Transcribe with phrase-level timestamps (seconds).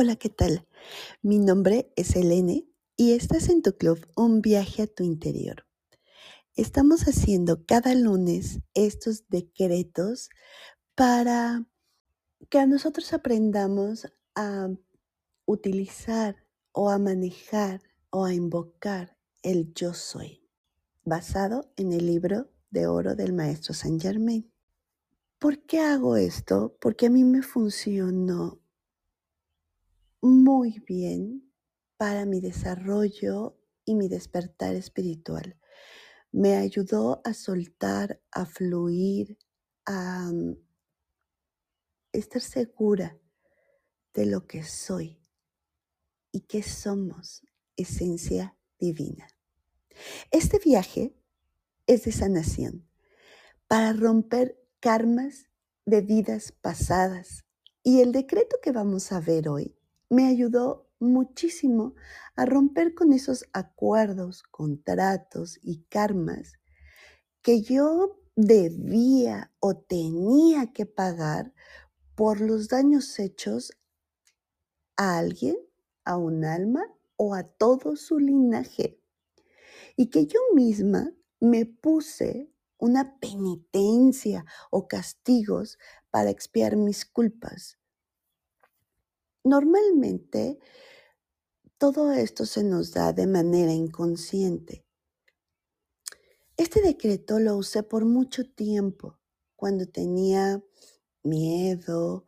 [0.00, 0.64] Hola, ¿qué tal?
[1.22, 5.66] Mi nombre es Elene y estás en tu club Un viaje a tu interior.
[6.54, 10.28] Estamos haciendo cada lunes estos decretos
[10.94, 11.66] para
[12.48, 14.06] que nosotros aprendamos
[14.36, 14.68] a
[15.46, 20.48] utilizar o a manejar o a invocar el yo soy,
[21.02, 24.48] basado en el libro de oro del maestro Saint Germain.
[25.40, 26.76] ¿Por qué hago esto?
[26.80, 28.60] Porque a mí me funcionó
[30.20, 31.52] muy bien
[31.96, 35.58] para mi desarrollo y mi despertar espiritual.
[36.32, 39.38] Me ayudó a soltar, a fluir,
[39.86, 40.56] a mm,
[42.12, 43.18] estar segura
[44.14, 45.20] de lo que soy
[46.32, 47.42] y que somos
[47.76, 49.26] esencia divina.
[50.30, 51.14] Este viaje
[51.86, 52.88] es de sanación
[53.66, 55.46] para romper karmas
[55.86, 57.44] de vidas pasadas.
[57.82, 59.77] Y el decreto que vamos a ver hoy
[60.10, 61.94] me ayudó muchísimo
[62.34, 66.58] a romper con esos acuerdos, contratos y karmas
[67.42, 71.52] que yo debía o tenía que pagar
[72.14, 73.72] por los daños hechos
[74.96, 75.56] a alguien,
[76.04, 76.84] a un alma
[77.16, 79.00] o a todo su linaje.
[79.96, 85.78] Y que yo misma me puse una penitencia o castigos
[86.10, 87.78] para expiar mis culpas.
[89.48, 90.58] Normalmente
[91.78, 94.84] todo esto se nos da de manera inconsciente.
[96.58, 99.18] Este decreto lo usé por mucho tiempo,
[99.56, 100.62] cuando tenía
[101.22, 102.26] miedo,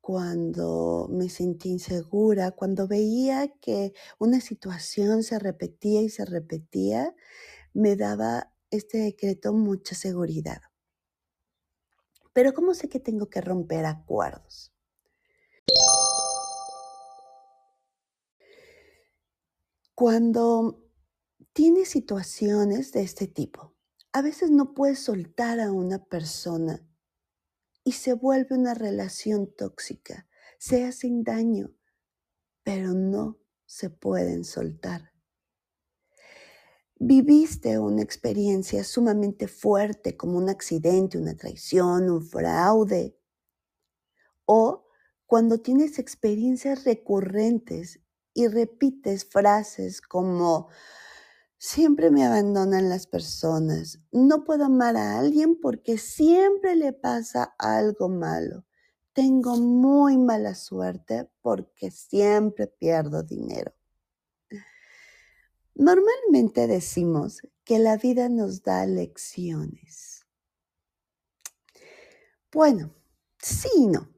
[0.00, 7.14] cuando me sentí insegura, cuando veía que una situación se repetía y se repetía,
[7.74, 10.62] me daba este decreto mucha seguridad.
[12.32, 14.72] Pero ¿cómo sé que tengo que romper acuerdos?
[19.94, 20.82] Cuando
[21.52, 23.74] tienes situaciones de este tipo,
[24.12, 26.82] a veces no puedes soltar a una persona
[27.84, 30.26] y se vuelve una relación tóxica,
[30.58, 31.74] se hacen daño,
[32.62, 35.12] pero no se pueden soltar.
[36.96, 43.18] Viviste una experiencia sumamente fuerte como un accidente, una traición, un fraude,
[44.46, 44.86] o
[45.26, 48.00] cuando tienes experiencias recurrentes
[48.34, 50.68] y repites frases como
[51.58, 58.08] siempre me abandonan las personas, no puedo amar a alguien porque siempre le pasa algo
[58.08, 58.64] malo,
[59.12, 63.72] tengo muy mala suerte porque siempre pierdo dinero.
[65.74, 70.26] Normalmente decimos que la vida nos da lecciones.
[72.52, 72.94] Bueno,
[73.38, 74.11] sí y no.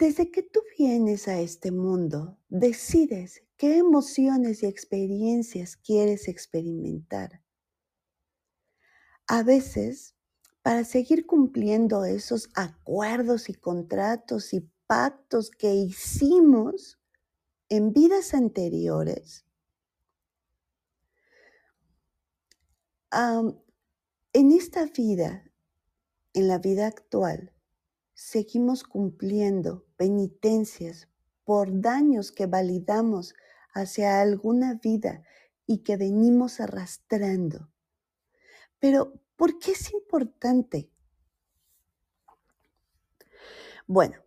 [0.00, 7.42] Desde que tú vienes a este mundo, decides qué emociones y experiencias quieres experimentar.
[9.26, 10.14] A veces,
[10.62, 16.98] para seguir cumpliendo esos acuerdos y contratos y pactos que hicimos,
[17.68, 19.44] en vidas anteriores,
[23.12, 25.44] en esta vida,
[26.32, 27.52] en la vida actual,
[28.20, 31.08] seguimos cumpliendo penitencias
[31.42, 33.34] por daños que validamos
[33.72, 35.24] hacia alguna vida
[35.66, 37.70] y que venimos arrastrando.
[38.78, 40.90] Pero, ¿por qué es importante?
[43.86, 44.18] Bueno,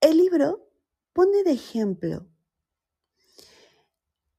[0.00, 0.70] el libro
[1.12, 2.28] pone de ejemplo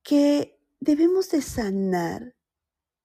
[0.04, 2.34] que debemos de sanar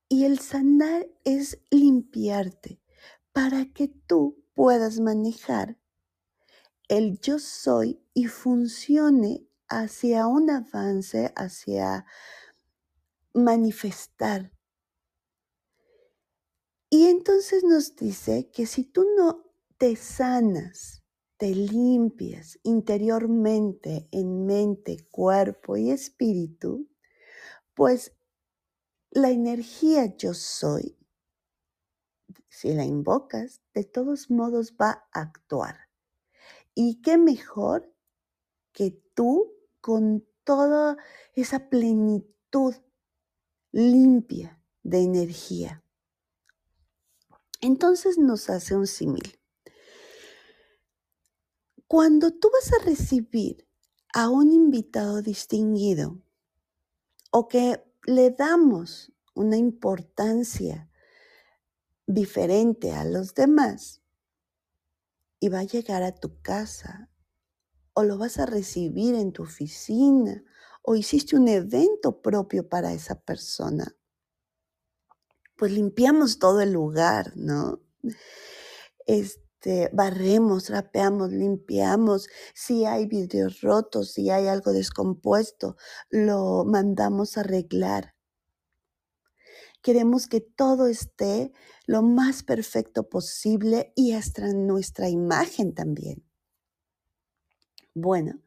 [0.09, 2.81] y el sanar es limpiarte
[3.33, 5.80] para que tú puedas manejar
[6.91, 12.05] el yo soy y funcione hacia un avance, hacia
[13.33, 14.53] manifestar.
[16.91, 19.47] Y entonces nos dice que si tú no
[19.79, 21.05] te sanas,
[21.37, 26.89] te limpias interiormente en mente, cuerpo y espíritu,
[27.75, 28.17] pues
[29.13, 30.99] la energía yo soy,
[32.49, 35.90] si la invocas, de todos modos va a actuar.
[36.75, 37.93] Y qué mejor
[38.73, 40.97] que tú con toda
[41.35, 42.75] esa plenitud
[43.73, 45.85] limpia de energía.
[47.61, 49.39] Entonces nos hace un símil.
[51.87, 53.69] Cuando tú vas a recibir
[54.15, 56.23] a un invitado distinguido,
[57.31, 60.91] o que le damos una importancia
[62.07, 64.00] diferente a los demás
[65.41, 67.11] y va a llegar a tu casa
[67.95, 70.45] o lo vas a recibir en tu oficina
[70.83, 73.97] o hiciste un evento propio para esa persona.
[75.57, 77.81] Pues limpiamos todo el lugar, ¿no?
[79.07, 82.29] Este, barremos, trapeamos, limpiamos.
[82.55, 85.77] Si hay vidrios rotos, si hay algo descompuesto,
[86.09, 88.15] lo mandamos a arreglar.
[89.83, 91.53] Queremos que todo esté
[91.87, 96.23] lo más perfecto posible y hasta nuestra imagen también.
[97.95, 98.41] Bueno,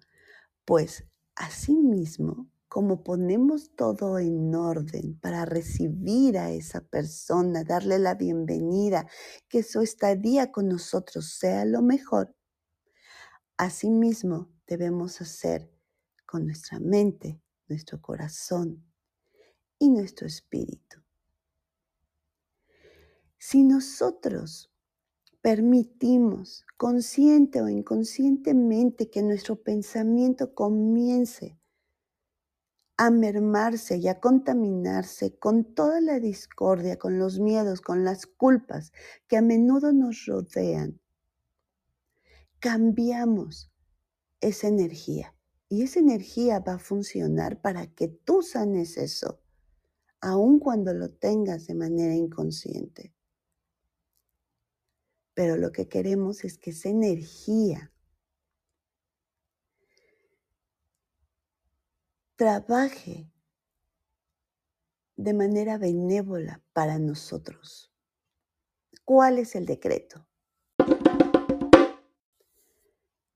[0.64, 9.08] pues asimismo, como ponemos todo en orden para recibir a esa persona, darle la bienvenida,
[9.50, 12.36] que su estadía con nosotros sea lo mejor,
[13.58, 15.72] asimismo debemos hacer
[16.26, 18.84] con nuestra mente, nuestro corazón
[19.78, 21.03] y nuestro espíritu.
[23.46, 24.72] Si nosotros
[25.42, 31.60] permitimos consciente o inconscientemente que nuestro pensamiento comience
[32.96, 38.94] a mermarse y a contaminarse con toda la discordia, con los miedos, con las culpas
[39.28, 41.02] que a menudo nos rodean,
[42.60, 43.74] cambiamos
[44.40, 45.36] esa energía.
[45.68, 49.42] Y esa energía va a funcionar para que tú sanes eso,
[50.22, 53.14] aun cuando lo tengas de manera inconsciente.
[55.34, 57.92] Pero lo que queremos es que esa energía
[62.36, 63.32] trabaje
[65.16, 67.92] de manera benévola para nosotros.
[69.06, 70.28] ¿Cuál es el decreto?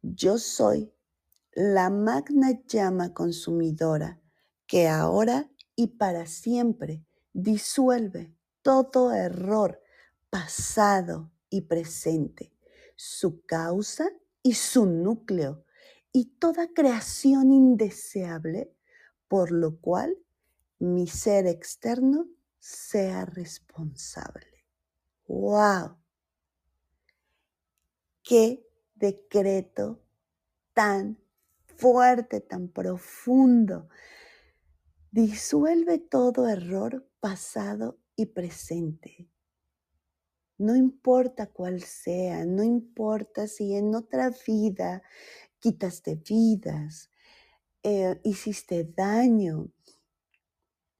[0.02, 0.94] Yo soy
[1.54, 4.22] la magna llama consumidora
[4.66, 9.82] que ahora y para siempre disuelve todo error
[10.30, 12.54] pasado y presente,
[12.96, 14.10] su causa
[14.42, 15.64] y su núcleo,
[16.12, 18.74] y toda creación indeseable,
[19.28, 20.18] por lo cual
[20.80, 22.28] mi ser externo
[22.60, 24.66] sea responsable.
[25.28, 25.98] ¡Wow!
[28.24, 28.66] ¡Qué
[28.96, 30.02] decreto
[30.74, 31.20] tan
[31.66, 33.90] fuerte, tan profundo!
[35.12, 39.30] Disuelve todo error pasado y presente.
[40.59, 45.04] No importa cuál sea, no importa si en otra vida
[45.59, 47.12] quitaste vidas,
[47.83, 49.71] eh, hiciste daño,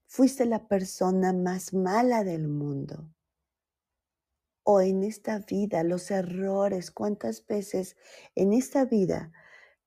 [0.06, 3.12] fuiste la persona más mala del mundo.
[4.63, 7.95] O en esta vida, los errores, cuántas veces
[8.36, 9.31] en esta vida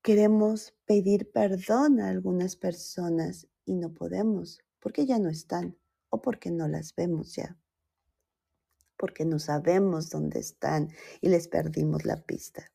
[0.02, 5.76] queremos pedir perdón a algunas personas y no podemos porque ya no están
[6.08, 7.56] o porque no las vemos ya
[9.00, 10.90] porque no sabemos dónde están
[11.22, 12.70] y les perdimos la pista.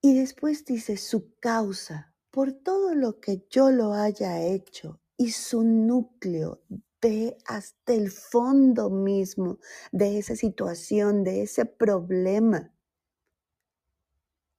[0.00, 5.62] Y después dice su causa, por todo lo que yo lo haya hecho y su
[5.62, 6.64] núcleo,
[7.00, 9.60] ve hasta el fondo mismo
[9.92, 12.74] de esa situación, de ese problema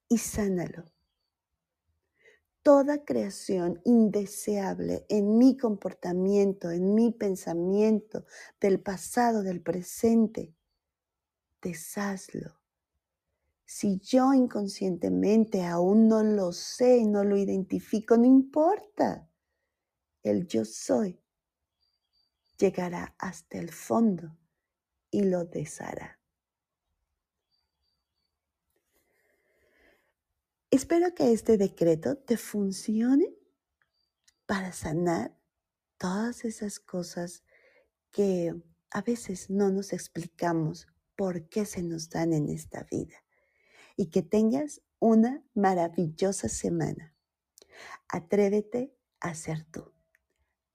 [0.07, 0.85] y sánalo
[2.63, 8.25] toda creación indeseable en mi comportamiento, en mi pensamiento,
[8.59, 10.53] del pasado, del presente,
[11.61, 12.59] deshazlo.
[13.65, 19.30] Si yo inconscientemente aún no lo sé, no lo identifico, no importa.
[20.23, 21.21] El yo soy
[22.57, 24.37] llegará hasta el fondo
[25.09, 26.19] y lo deshará.
[30.71, 33.33] Espero que este decreto te funcione
[34.45, 35.35] para sanar
[35.97, 37.44] todas esas cosas
[38.11, 38.54] que
[38.92, 43.16] a veces no nos explicamos por qué se nos dan en esta vida.
[43.95, 47.16] Y que tengas una maravillosa semana.
[48.07, 49.92] Atrévete a ser tú.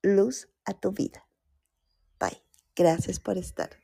[0.02, 1.26] Luz a tu vida.
[2.18, 2.42] Bye.
[2.76, 3.83] Gracias por estar.